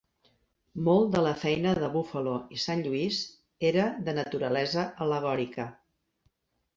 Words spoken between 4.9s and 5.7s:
al·legòrica.